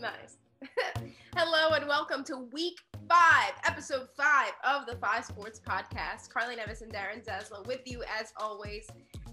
[0.00, 0.36] Nice.
[1.36, 6.30] Hello and welcome to week five, episode five of the Five Sports Podcast.
[6.32, 8.86] Carly Nevis and Darren Zaslow with you as always.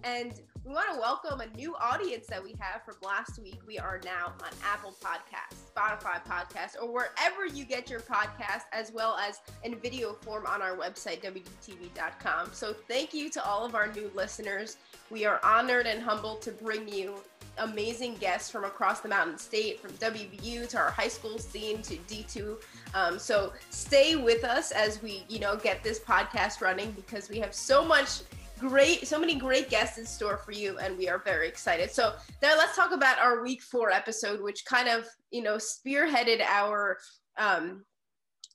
[0.04, 3.60] And we want to welcome a new audience that we have from last week.
[3.68, 8.92] We are now on Apple Podcasts, Spotify Podcasts, or wherever you get your podcast, as
[8.92, 12.50] well as in video form on our website, WDTV.com.
[12.54, 14.78] So thank you to all of our new listeners.
[15.12, 17.18] We are honored and humbled to bring you
[17.58, 21.96] amazing guests from across the Mountain State, from WVU to our high school scene to
[21.96, 22.58] D2.
[22.94, 27.40] Um, so stay with us as we, you know, get this podcast running because we
[27.40, 28.22] have so much
[28.60, 31.92] great, so many great guests in store for you, and we are very excited.
[31.92, 36.42] So now let's talk about our week four episode, which kind of, you know, spearheaded
[36.42, 36.98] our
[37.38, 37.84] um,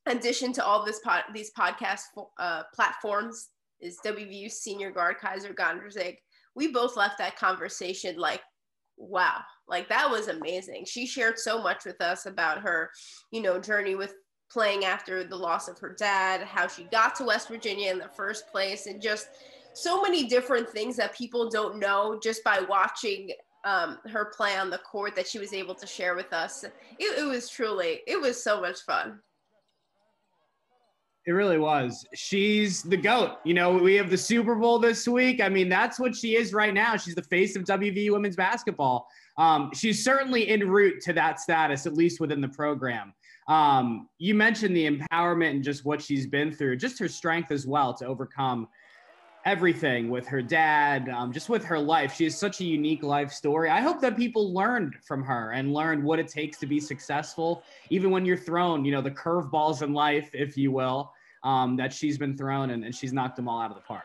[0.07, 2.03] addition to all this pod, these podcast
[2.39, 3.49] uh, platforms
[3.81, 6.17] is WVU senior guard Kysre Gondrezick.
[6.55, 8.41] We both left that conversation like
[9.01, 9.41] wow.
[9.67, 10.85] Like that was amazing.
[10.85, 12.91] She shared so much with us about her
[13.33, 14.15] you know journey with
[14.51, 18.11] playing after the loss of her dad how she got to west virginia in the
[18.17, 19.29] first place and just
[19.75, 23.31] so many different things that people don't know just by watching
[23.65, 26.65] um, her play on the court that she was able to share with us.
[26.65, 29.21] It, it was truly it was so much fun
[31.27, 32.07] it really was.
[32.15, 33.39] She's the GOAT.
[33.45, 35.41] You know, we have the Super Bowl this week.
[35.41, 36.97] I mean, that's what she is right now.
[36.97, 39.07] She's the face of WVU women's basketball.
[39.37, 43.13] Um, she's certainly en route to that status, at least within the program.
[43.49, 47.67] Um, you mentioned the empowerment and just what she's been through, just her strength as
[47.67, 48.69] well to overcome
[49.45, 52.15] everything with her dad, um, just with her life.
[52.15, 53.71] She has such a unique life story.
[53.71, 57.63] I hope that people learned from her and learned what it takes to be successful,
[57.89, 61.93] even when you're thrown, you know, the curveballs in life, if you will um, that
[61.93, 64.05] she's been thrown and, and she's knocked them all out of the park.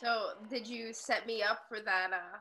[0.00, 2.10] So did you set me up for that?
[2.12, 2.38] Uh,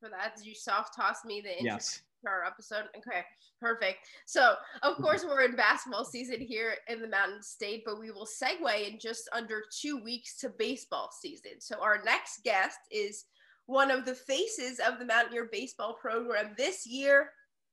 [0.00, 2.02] for that, did you soft toss me the intro yes.
[2.26, 2.84] Our episode?
[2.96, 3.22] Okay,
[3.60, 3.98] perfect.
[4.26, 5.02] So of mm-hmm.
[5.02, 8.98] course we're in basketball season here in the Mountain State, but we will segue in
[9.00, 11.52] just under two weeks to baseball season.
[11.60, 13.24] So our next guest is
[13.66, 17.30] one of the faces of the Mountaineer baseball program this year,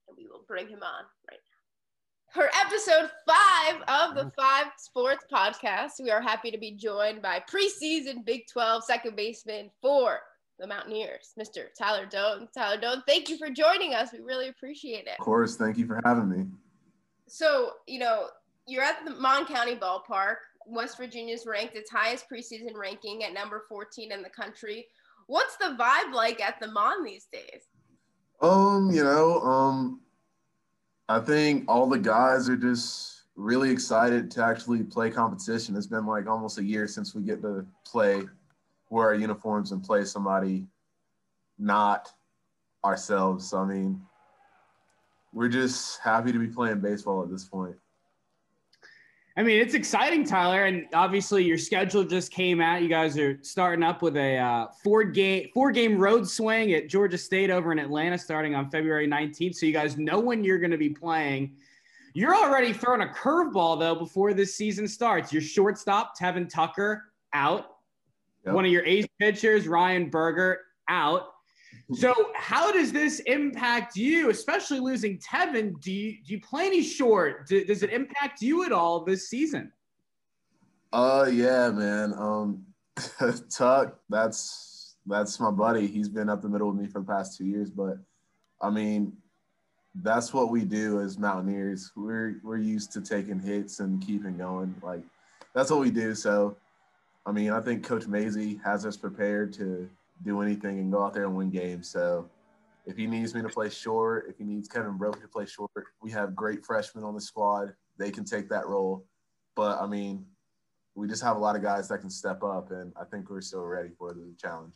[0.08, 1.54] and we will bring him on right now
[2.34, 4.42] for episode five of the mm-hmm.
[4.42, 5.92] Five Sports Podcast.
[6.02, 10.20] We are happy to be joined by preseason Big 12 second baseman for
[10.60, 11.66] the Mountaineers, Mr.
[11.78, 12.52] Tyler Doanes.
[12.54, 14.14] Tyler Doanes, thank you for joining us.
[14.14, 15.20] We really appreciate it.
[15.20, 15.56] Of course.
[15.56, 16.46] Thank you for having me.
[17.28, 18.28] So, you know,
[18.68, 20.36] you're at the Mon County Ballpark.
[20.66, 24.86] West Virginia's ranked its highest preseason ranking at number 14 in the country.
[25.28, 27.64] What's the vibe like at the Mon these days?
[28.42, 30.02] Um, you know, um,
[31.10, 35.76] I think all the guys are just really excited to actually play competition.
[35.76, 38.22] It's been like almost a year since we get to play,
[38.94, 40.68] wear our uniforms and play somebody
[41.58, 42.10] not
[42.86, 43.50] ourselves.
[43.50, 44.00] So, I mean,
[45.34, 47.76] we're just happy to be playing baseball at this point.
[49.36, 52.84] I mean, it's exciting, Tyler, and obviously your schedule just came out.
[52.84, 56.88] You guys are starting up with a uh, four game four game road swing at
[56.88, 59.56] Georgia State over in Atlanta, starting on February 19th.
[59.56, 61.56] So you guys know when you're going to be playing.
[62.14, 65.34] You're already throwing a curveball though before this season starts.
[65.34, 67.73] Your shortstop Tevin Tucker out.
[68.46, 68.56] Yep.
[68.56, 70.58] One of your ace pitchers Ryan Bergert
[70.90, 71.28] out.
[71.96, 75.74] So how does this impact you, especially losing Tevin?
[75.82, 77.46] Do you do you play any short?
[77.48, 79.72] Do, does it impact you at all this season?
[80.94, 82.14] Uh, yeah, man.
[82.14, 82.66] Um,
[83.50, 85.88] Tuck, that's that's my buddy.
[85.88, 87.98] He's been up the middle with me for the past two years, but
[88.62, 89.14] I mean,
[89.96, 91.92] that's what we do as Mountaineers.
[91.96, 94.74] We're we're used to taking hits and keeping going.
[94.82, 95.04] Like
[95.54, 96.16] that's what we do.
[96.16, 96.58] So,
[97.26, 99.90] I mean, I think Coach Mazey has us prepared to
[100.24, 101.90] do anything and go out there and win games.
[101.90, 102.30] So
[102.86, 105.72] if he needs me to play short, if he needs Kevin Brophy to play short,
[106.02, 107.74] we have great freshmen on the squad.
[107.98, 109.06] They can take that role.
[109.56, 110.26] But I mean,
[110.96, 113.42] we just have a lot of guys that can step up, and I think we're
[113.42, 114.74] still ready for the challenge.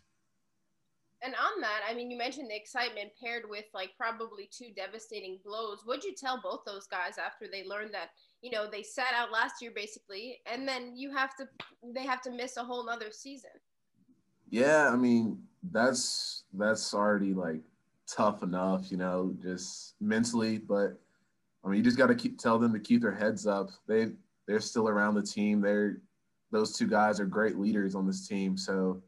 [1.24, 5.40] And on that, I mean, you mentioned the excitement paired with like probably two devastating
[5.44, 5.82] blows.
[5.84, 8.10] What'd you tell both those guys after they learned that,
[8.42, 11.48] you know, they sat out last year basically, and then you have to,
[11.94, 13.50] they have to miss a whole nother season?
[14.50, 17.62] Yeah, I mean that's that's already like
[18.08, 20.58] tough enough, you know, just mentally.
[20.58, 21.00] But
[21.64, 23.70] I mean, you just got to keep tell them to keep their heads up.
[23.88, 24.08] They
[24.48, 25.62] they're still around the team.
[25.62, 25.98] They're
[26.52, 29.02] those two guys are great leaders on this team, so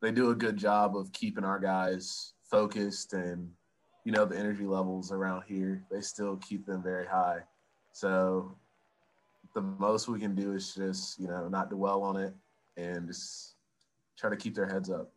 [0.00, 3.50] they do a good job of keeping our guys focused and
[4.04, 5.84] you know the energy levels around here.
[5.90, 7.40] They still keep them very high.
[7.92, 8.56] So
[9.54, 12.34] the most we can do is just you know not dwell on it
[12.76, 13.54] and just
[14.18, 15.10] try to keep their heads up.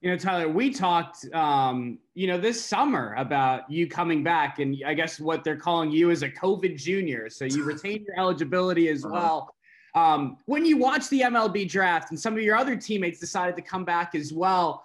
[0.00, 4.76] You know, Tyler, we talked, um, you know, this summer about you coming back, and
[4.86, 7.28] I guess what they're calling you is a COVID junior.
[7.28, 9.12] So you retain your eligibility as uh-huh.
[9.12, 9.54] well.
[9.98, 13.62] Um, when you watch the MLB draft and some of your other teammates decided to
[13.62, 14.84] come back as well,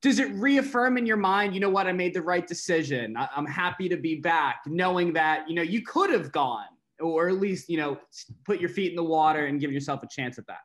[0.00, 3.14] does it reaffirm in your mind, you know what, I made the right decision?
[3.16, 6.66] I- I'm happy to be back, knowing that, you know, you could have gone
[6.98, 7.98] or at least, you know,
[8.44, 10.62] put your feet in the water and give yourself a chance at that?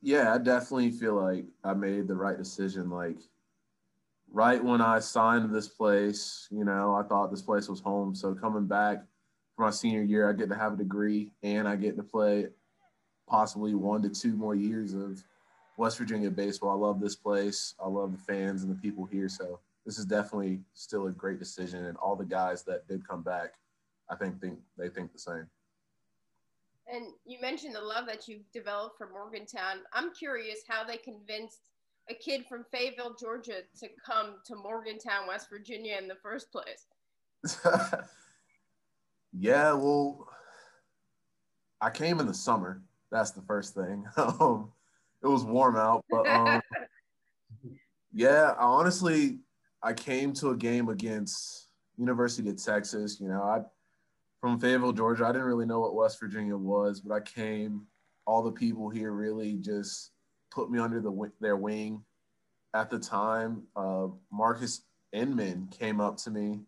[0.00, 2.88] Yeah, I definitely feel like I made the right decision.
[2.88, 3.18] Like,
[4.30, 8.14] right when I signed this place, you know, I thought this place was home.
[8.14, 9.02] So coming back
[9.56, 12.48] for my senior year, I get to have a degree and I get to play
[13.26, 15.22] possibly one to two more years of
[15.76, 16.70] West Virginia baseball.
[16.70, 17.74] I love this place.
[17.82, 19.28] I love the fans and the people here.
[19.28, 21.84] So this is definitely still a great decision.
[21.86, 23.54] And all the guys that did come back,
[24.08, 25.46] I think think they think the same.
[26.92, 29.78] And you mentioned the love that you've developed for Morgantown.
[29.92, 31.58] I'm curious how they convinced
[32.08, 36.86] a kid from Fayetteville, Georgia, to come to Morgantown, West Virginia, in the first place.
[39.32, 40.28] yeah, well,
[41.80, 42.82] I came in the summer.
[43.10, 44.04] That's the first thing.
[44.16, 44.72] Um,
[45.22, 46.60] it was warm out, but um,
[48.12, 49.38] yeah, I honestly,
[49.82, 53.18] I came to a game against University of Texas.
[53.18, 53.62] You know, I
[54.40, 55.24] from Fayetteville, Georgia.
[55.24, 57.86] I didn't really know what West Virginia was, but I came.
[58.26, 60.12] All the people here really just
[60.52, 62.02] put me under the their wing.
[62.74, 64.82] At the time, uh, Marques
[65.12, 66.60] Inman came up to me,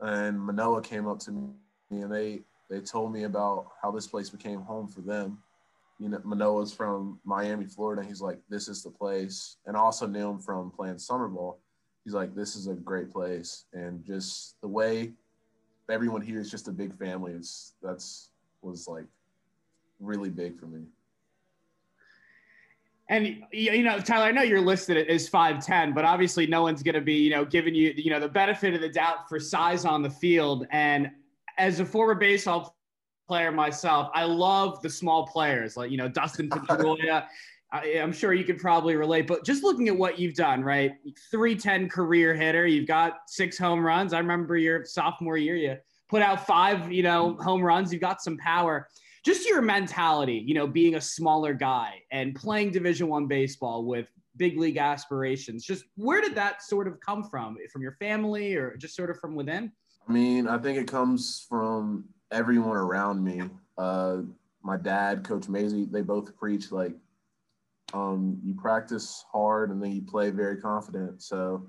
[0.00, 1.52] and Manoah came up to me,
[1.90, 2.40] and they
[2.70, 5.38] they told me about how this place became home for them.
[6.00, 8.02] You know, Manoah's from Miami, Florida.
[8.02, 11.60] He's like, this is the place, and also knew him from playing summer ball.
[12.04, 15.12] He's like, this is a great place, and just the way
[15.90, 17.32] everyone here is just a big family.
[17.32, 18.30] It's that's
[18.62, 19.04] was like
[19.98, 20.84] really big for me.
[23.10, 26.82] And you know, Tyler, I know you're listed as five ten, but obviously no one's
[26.82, 29.38] going to be you know giving you you know the benefit of the doubt for
[29.38, 30.66] size on the field.
[30.70, 31.10] And
[31.58, 32.76] as a former baseball
[33.30, 37.26] player myself, I love the small players like you know Dustin Pedroia.
[37.72, 40.94] I, am sure you could probably relate, but just looking at what you've done, right?
[41.30, 42.66] 310 career hitter.
[42.66, 44.12] You've got six home runs.
[44.12, 45.76] I remember your sophomore year, you
[46.08, 47.92] put out five, you know, home runs.
[47.92, 48.88] You've got some power.
[49.24, 54.08] Just your mentality, you know, being a smaller guy and playing Division One baseball with
[54.36, 55.64] big league aspirations.
[55.64, 57.56] Just where did that sort of come from?
[57.72, 59.70] From your family or just sort of from within?
[60.08, 63.42] I mean, I think it comes from everyone around me.
[63.76, 64.18] Uh,
[64.62, 66.94] my dad, Coach Mazey, they both preach like
[67.92, 71.22] um, you practice hard and then you play very confident.
[71.22, 71.66] So,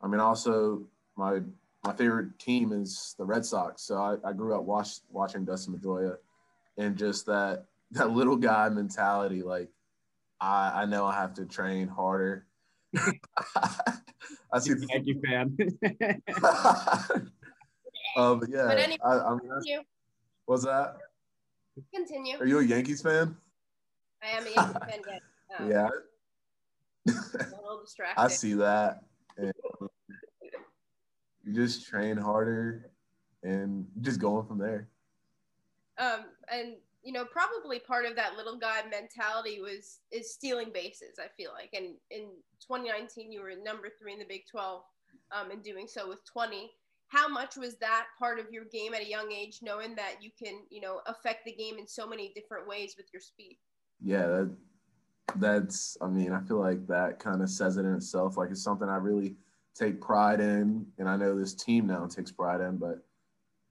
[0.00, 0.82] I mean, also
[1.16, 1.40] my
[1.84, 3.82] my favorite team is the Red Sox.
[3.82, 6.16] So I, I grew up watch, watching Dustin Pedroia
[6.78, 9.42] and just that that little guy mentality.
[9.42, 9.68] Like
[10.40, 12.46] I, I know I have to train harder.
[14.52, 14.74] I see.
[14.74, 15.56] Thank you, fan.
[18.14, 19.80] but yeah, but anyway, I, I mean,
[20.46, 20.96] what's that?
[21.94, 22.38] Continue.
[22.38, 23.36] Are you a Yankees fan?
[24.22, 25.20] I am a Yankees fan.
[25.56, 25.88] Um, yeah.
[27.06, 28.20] a little distracted.
[28.20, 29.04] I see that.
[29.36, 29.52] And
[31.44, 32.90] you just train harder
[33.44, 34.88] and just going from there.
[35.98, 36.74] Um, and
[37.04, 41.18] you know, probably part of that little guy mentality was is stealing bases.
[41.22, 42.30] I feel like, and in
[42.66, 44.82] 2019, you were number three in the Big 12,
[45.30, 46.70] um, and doing so with 20.
[47.14, 50.30] How much was that part of your game at a young age, knowing that you
[50.36, 53.58] can, you know, affect the game in so many different ways with your speed?
[54.02, 54.50] Yeah, that,
[55.36, 58.62] that's i mean i feel like that kind of says it in itself like it's
[58.62, 59.34] something i really
[59.74, 63.04] take pride in and i know this team now takes pride in but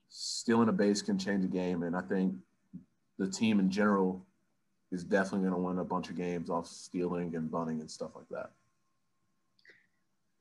[0.09, 2.33] stealing a base can change a game and i think
[3.17, 4.25] the team in general
[4.91, 8.11] is definitely going to win a bunch of games off stealing and bunting and stuff
[8.15, 8.51] like that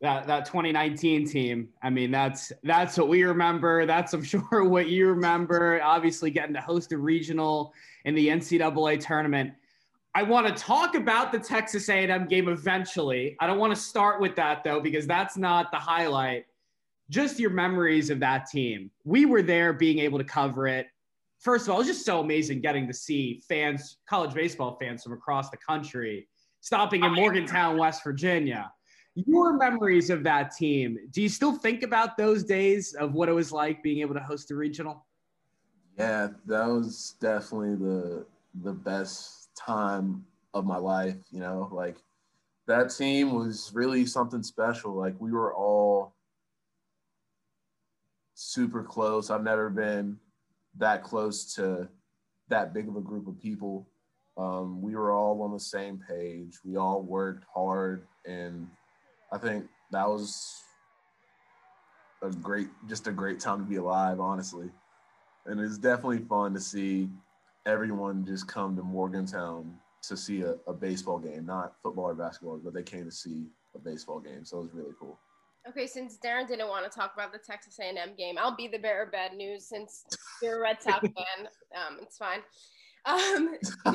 [0.03, 4.89] that that 2019 team i mean that's that's what we remember that's i'm sure what
[4.89, 7.73] you remember obviously getting to host a regional
[8.05, 9.53] in the ncaa tournament
[10.15, 13.35] I want to talk about the Texas A&M game eventually.
[13.41, 16.45] I don't want to start with that though because that's not the highlight.
[17.09, 18.91] Just your memories of that team.
[19.05, 20.89] We were there being able to cover it.
[21.39, 25.03] First of all, it was just so amazing getting to see fans, college baseball fans
[25.03, 26.29] from across the country,
[26.61, 28.71] stopping in oh, Morgantown, West Virginia.
[29.15, 30.99] Your memories of that team.
[31.11, 34.21] Do you still think about those days of what it was like being able to
[34.21, 35.05] host a regional?
[35.99, 38.27] Yeah, that was definitely the
[38.63, 41.97] the best time of my life, you know, like
[42.67, 44.95] that team was really something special.
[44.95, 46.15] Like we were all
[48.35, 49.31] super close.
[49.31, 50.19] I've never been
[50.79, 51.89] that close to
[52.49, 53.89] that big of a group of people.
[54.37, 56.59] Um, we were all on the same page.
[56.65, 58.69] We all worked hard and
[59.33, 60.63] I think that was
[62.23, 64.71] a great, just a great time to be alive, honestly.
[65.47, 67.09] And it's definitely fun to see
[67.67, 72.61] everyone just come to Morgantown to see a, a baseball game, not football or basketball,
[72.63, 74.45] but they came to see a baseball game.
[74.45, 75.19] So it was really cool.
[75.69, 78.79] Okay, since Darren didn't want to talk about the Texas A&M game, I'll be the
[78.79, 80.05] bearer of bad news since
[80.43, 81.47] you're a Red Sox fan.
[81.75, 82.41] Um, it's fine.
[83.05, 83.57] Um,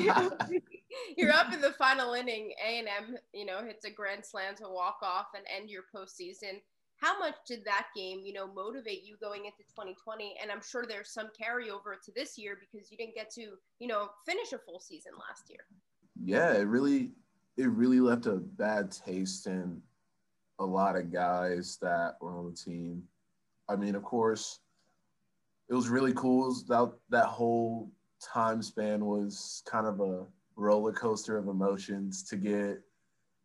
[1.16, 2.52] you're up in the final inning.
[2.64, 6.60] A&M, you know, hits a grand slam to walk off and end your postseason.
[6.96, 10.36] How much did that game, you know, motivate you going into 2020?
[10.42, 13.86] And I'm sure there's some carryover to this year because you didn't get to, you
[13.86, 15.60] know, finish a full season last year.
[16.24, 17.12] Yeah, it really,
[17.56, 19.80] it really left a bad taste in
[20.58, 23.04] a lot of guys that were on the team.
[23.68, 24.58] I mean, of course,
[25.68, 26.52] it was really cool.
[26.68, 30.24] That that whole time span was kind of a
[30.56, 32.80] roller coaster of emotions to get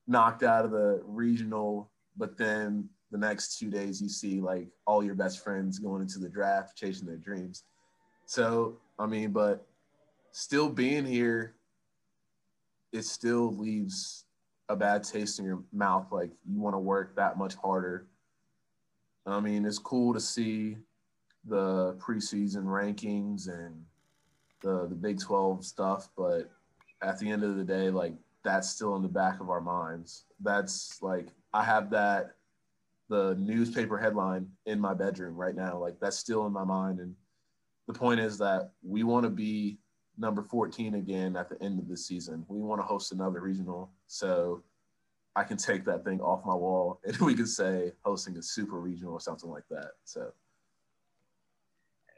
[0.08, 5.04] knocked out of the regional, but then the next two days you see like all
[5.04, 7.64] your best friends going into the draft, chasing their dreams.
[8.26, 9.66] So I mean, but
[10.32, 11.56] still being here,
[12.92, 14.26] it still leaves
[14.70, 16.08] a bad taste in your mouth.
[16.12, 18.08] Like you want to work that much harder.
[19.26, 20.78] I mean, it's cool to see
[21.46, 23.84] the preseason rankings and
[24.64, 26.50] the the Big 12 stuff, but
[27.04, 30.26] at the end of the day, like that's still in the back of our minds.
[30.42, 32.36] That's like I have that
[33.10, 35.78] the newspaper headline in my bedroom right now.
[35.78, 37.00] Like that's still in my mind.
[37.00, 37.16] And
[37.88, 39.78] the point is that we want to be
[40.18, 42.46] number 14 again at the end of the season.
[42.48, 43.92] We want to host another regional.
[44.08, 44.64] So
[45.36, 48.80] I can take that thing off my wall and we can say hosting a super
[48.80, 49.92] regional or something like that.
[50.06, 50.32] So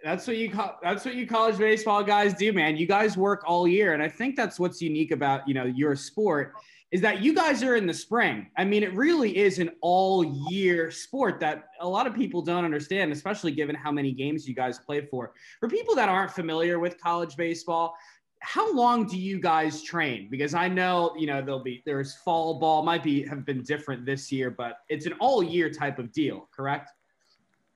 [0.05, 2.77] that's what you call that's what you college baseball guys do, man.
[2.77, 3.95] You guys work all year.
[3.95, 6.53] And I think that's what's unique about, you know, your sport
[6.91, 8.45] is that you guys are in the spring.
[8.55, 12.63] I mean, it really is an all year sport that a lot of people don't
[12.63, 15.33] understand, especially given how many games you guys play for.
[15.59, 17.95] For people that aren't familiar with college baseball,
[18.41, 20.27] how long do you guys train?
[20.29, 24.05] Because I know, you know, there'll be there's fall ball might be have been different
[24.05, 26.91] this year, but it's an all year type of deal, correct?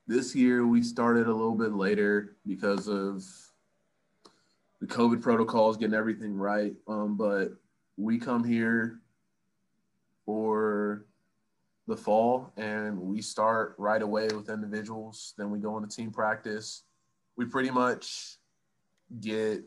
[0.09, 3.23] This year we started a little bit later because of
[4.81, 6.73] the COVID protocols, getting everything right.
[6.87, 7.49] Um, but
[7.95, 9.01] we come here
[10.25, 11.05] for
[11.85, 15.35] the fall and we start right away with individuals.
[15.37, 16.85] Then we go into team practice.
[17.37, 18.37] We pretty much
[19.19, 19.63] get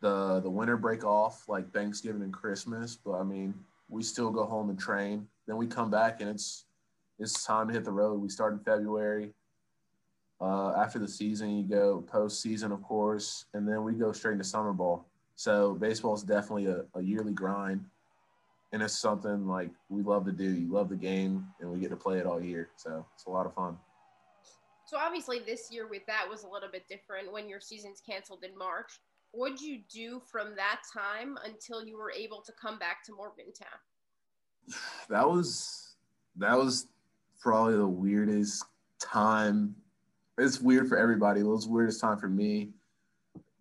[0.00, 3.52] the the winter break off like Thanksgiving and Christmas, but I mean
[3.90, 5.28] we still go home and train.
[5.46, 6.64] Then we come back and it's
[7.18, 8.18] it's time to hit the road.
[8.18, 9.34] We start in February.
[10.42, 14.44] Uh, after the season, you go postseason, of course, and then we go straight into
[14.44, 15.06] summer ball.
[15.36, 17.84] So baseball is definitely a, a yearly grind,
[18.72, 20.50] and it's something like we love to do.
[20.50, 22.70] You love the game, and we get to play it all year.
[22.74, 23.76] So it's a lot of fun.
[24.84, 28.42] So obviously, this year with that was a little bit different when your season's canceled
[28.42, 28.98] in March.
[29.30, 33.68] What'd you do from that time until you were able to come back to Morgantown?
[35.08, 35.94] That was
[36.36, 36.88] that was
[37.40, 38.64] probably the weirdest
[38.98, 39.74] time
[40.38, 41.40] it's weird for everybody.
[41.40, 42.70] It was weirdest time for me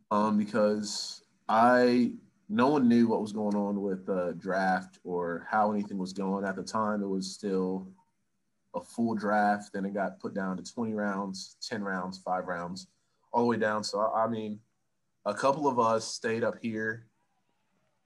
[0.10, 2.14] um, because I
[2.50, 6.46] no one knew what was going on with the draft or how anything was going
[6.46, 7.02] at the time.
[7.02, 7.88] It was still
[8.74, 12.88] a full draft, Then it got put down to 20 rounds, 10 rounds, five rounds,
[13.34, 13.84] all the way down.
[13.84, 14.60] So I mean,
[15.26, 17.08] a couple of us stayed up here,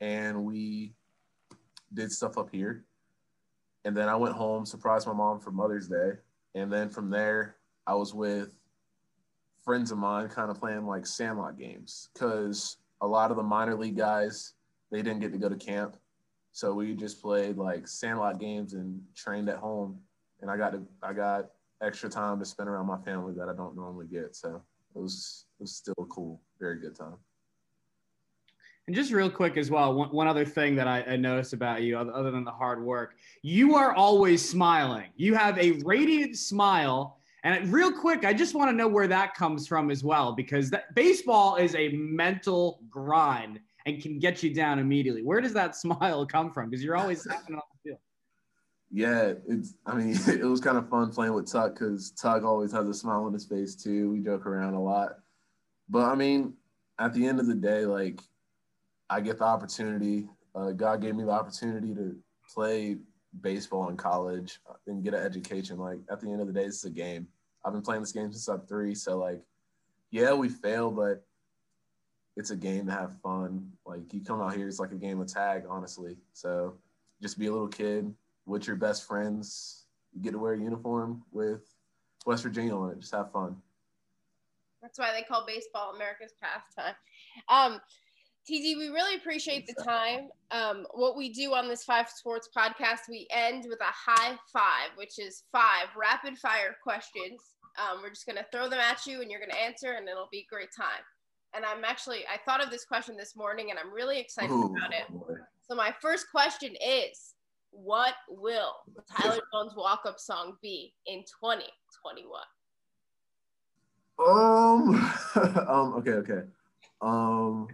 [0.02, 0.94] and we
[1.94, 2.86] did stuff up here.
[3.84, 6.14] And then I went home, surprised my mom for Mother's Day,
[6.56, 7.58] and then from there
[7.88, 8.58] I was with
[9.64, 13.76] friends of mine kind of playing like sandlot games because a lot of the minor
[13.76, 14.54] league guys
[14.92, 15.98] they didn't get to go to camp.
[16.52, 20.00] So we just played like sandlot games and trained at home.
[20.42, 21.50] And i got to i got
[21.82, 24.36] extra time to spend around my family that i don't normally get.
[24.36, 24.62] So
[24.96, 27.16] it was it was still cool very good time.
[28.88, 31.82] And just real quick as well, one, one other thing that I, I noticed about
[31.82, 35.08] you, other than the hard work, you are always smiling.
[35.16, 39.36] You have a radiant smile and real quick, I just want to know where that
[39.36, 44.52] comes from as well, because that baseball is a mental grind and can get you
[44.52, 45.22] down immediately.
[45.22, 46.72] Where does that smile come from?
[46.72, 48.00] Because you're always on the field.
[48.92, 49.76] Yeah, it's.
[49.86, 52.94] I mean, it was kind of fun playing with Tuck because Tuck always has a
[52.94, 54.10] smile on his face too.
[54.12, 55.18] We joke around a lot,
[55.88, 56.54] but I mean,
[56.98, 58.22] at the end of the day, like,
[59.10, 60.28] I get the opportunity.
[60.56, 62.16] Uh, God gave me the opportunity to
[62.52, 62.98] play
[63.42, 65.78] baseball in college and get an education.
[65.78, 67.28] Like, at the end of the day, it's a game.
[67.66, 68.94] I've been playing this game since I'm three.
[68.96, 69.42] So like,
[70.12, 71.26] yeah, we fail, but
[72.38, 73.72] it's a game to have fun.
[73.86, 76.18] Like you come out here, it's like a game of tag, honestly.
[76.34, 76.76] So
[77.22, 78.14] just be a little kid,
[78.46, 79.86] with your best friends.
[80.14, 81.62] You get to wear a uniform with
[82.26, 83.00] West Virginia on it.
[83.00, 83.58] Just have fun.
[84.82, 86.96] That's why they call baseball America's pastime.
[87.50, 87.82] Um,
[88.50, 90.30] TD, we really appreciate the time.
[90.52, 94.92] Um, what we do on this Five Sports podcast, we end with a high five,
[94.96, 97.42] which is five rapid fire questions.
[97.78, 100.08] Um, we're just going to throw them at you and you're going to answer, and
[100.08, 101.04] it'll be a great time.
[101.56, 104.76] And I'm actually, I thought of this question this morning and I'm really excited Ooh,
[104.76, 105.08] about it.
[105.10, 105.36] Boy.
[105.68, 107.34] So, my first question is
[107.72, 108.74] What will
[109.10, 112.42] Tyler Doanes walk up song be in 2021?
[114.18, 115.14] Um,
[115.68, 116.42] um, okay, okay.
[117.02, 117.68] Um,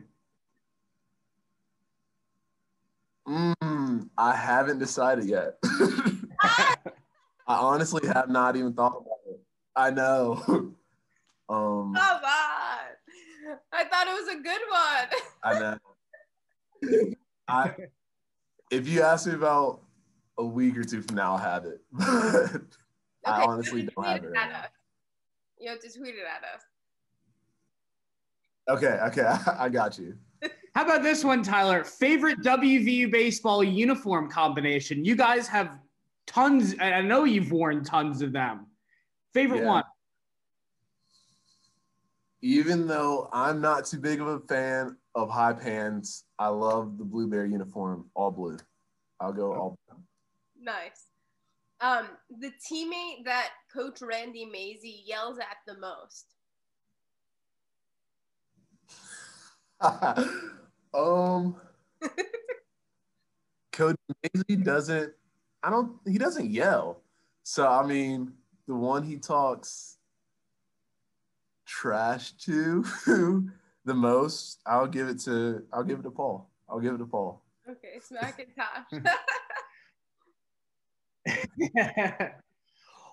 [3.27, 5.57] Mm, I haven't decided yet.
[6.43, 6.75] I
[7.47, 9.10] honestly have not even thought about it.
[9.75, 10.41] I know.
[11.49, 12.21] um, Come on.
[13.73, 15.09] I thought it was a good one.
[15.43, 17.13] I know.
[17.47, 17.75] I,
[18.71, 19.81] if you ask me about
[20.37, 21.81] a week or two from now, I'll have it.
[22.01, 22.59] okay,
[23.25, 24.29] I honestly don't have it.
[24.29, 24.65] Right
[25.59, 26.63] you have to tweet it at us.
[28.69, 30.17] Okay, okay, I, I got you.
[30.73, 31.83] How about this one, Tyler?
[31.83, 35.03] Favorite WVU baseball uniform combination?
[35.03, 35.77] You guys have
[36.25, 36.75] tons.
[36.79, 38.67] I know you've worn tons of them.
[39.33, 39.67] Favorite yeah.
[39.67, 39.83] one?
[42.41, 47.05] Even though I'm not too big of a fan of high pants, I love the
[47.05, 48.57] Blue Bear uniform, all blue.
[49.19, 49.99] I'll go all blue.
[50.59, 51.07] Nice.
[51.81, 52.07] Um,
[52.39, 56.25] the teammate that Coach Randy Mazey yells at the most.
[60.93, 61.55] Um,
[63.71, 65.13] Coach Mazey doesn't.
[65.63, 65.93] I don't.
[66.05, 67.01] He doesn't yell.
[67.43, 68.33] So I mean,
[68.67, 69.97] the one he talks
[71.65, 72.83] trash to
[73.85, 75.63] the most, I'll give it to.
[75.73, 76.49] I'll give it to Paul.
[76.69, 77.41] I'll give it to Paul.
[77.69, 79.05] Okay, it's McIntosh.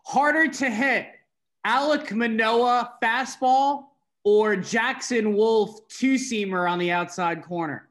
[0.04, 1.06] Harder to hit,
[1.66, 3.88] Alek Manoah fastball
[4.24, 7.88] or Jackson Wolf two seamer on the outside corner?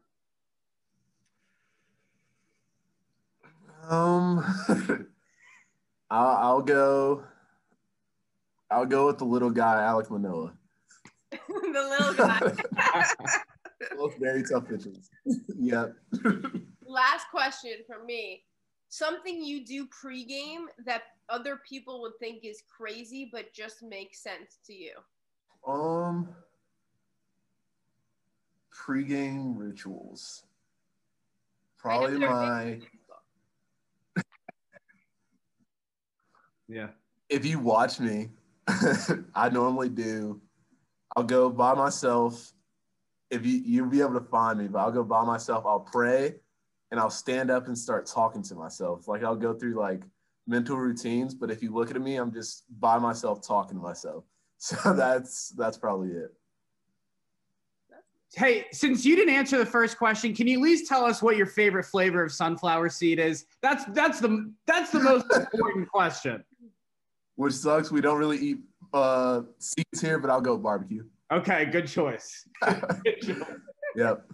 [3.89, 4.43] Um,
[6.10, 7.24] I'll, I'll, go.
[8.69, 10.53] I'll go with the little guy, Alek Manoah.
[11.32, 12.39] the little guy.
[13.97, 15.10] Both very tough pitches.
[15.60, 15.93] yep.
[16.86, 18.43] Last question from me.
[18.89, 24.60] Something you do pregame that other people would think is crazy, but just makes sense
[24.65, 24.91] to you.
[25.65, 26.30] Um,
[28.73, 30.43] pregame rituals.
[31.77, 32.80] Probably my.
[36.67, 36.88] yeah.
[37.30, 38.30] If you watch me,
[39.36, 40.41] I normally do.
[41.15, 42.53] I'll go by myself.
[43.30, 45.65] If you you'll be able to find me, but I'll go by myself.
[45.65, 46.36] I'll pray,
[46.91, 49.08] and I'll stand up and start talking to myself.
[49.08, 50.03] Like I'll go through like
[50.47, 51.34] mental routines.
[51.34, 54.23] But if you look at me, I'm just by myself talking to myself.
[54.60, 56.34] So that's that's probably it.
[58.36, 61.38] Hey, since you didn't answer the first question, can you at least tell us what
[61.38, 63.45] your favorite flavor of sunflower seed is?
[63.62, 66.43] That's that's the that's the most important question.
[67.38, 67.91] Which sucks.
[67.91, 68.58] We don't really eat
[68.93, 71.06] uh, seeds here, but I'll go barbecue.
[71.32, 72.47] Okay, good choice.
[72.62, 73.43] good choice.
[73.95, 74.30] Yep.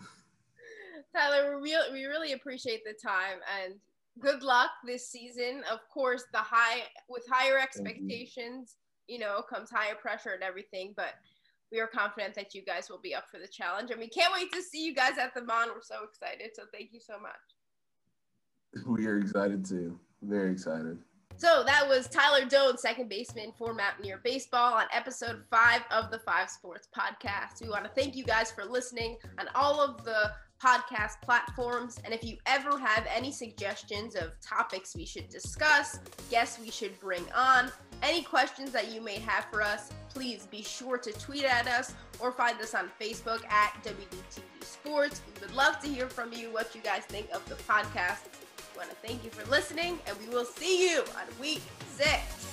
[1.16, 3.76] Tyler, we really, we really appreciate the time and
[4.20, 5.63] good luck this season.
[5.72, 10.94] Of course, the high with higher expectations you know, comes higher pressure and everything.
[10.96, 11.13] But
[11.72, 13.92] we are confident that you guys will be up for the challenge.
[13.92, 15.70] And we can't wait to see you guys at the Mon.
[15.70, 16.52] We're so excited.
[16.54, 18.86] So thank you so much.
[18.88, 20.00] We are excited too.
[20.22, 20.98] Very excited.
[21.36, 26.19] So that was Tyler Doanes, second baseman for Mountaineer Baseball, on episode five of the
[26.19, 27.62] Five Sports Podcast.
[27.62, 30.32] We want to thank you guys for listening on all of the
[30.63, 32.00] podcast platforms.
[32.06, 36.00] And if you ever have any suggestions of topics we should discuss,
[36.32, 37.69] guests we should bring on,
[38.02, 41.93] any questions that you may have for us, please be sure to tweet at us
[42.19, 45.22] or find us on Facebook at WDTV Sports.
[45.28, 48.43] We would love to hear from you what you guys think of the podcast.
[48.76, 51.62] Want to thank you for listening, and we will see you on week
[51.96, 52.53] six.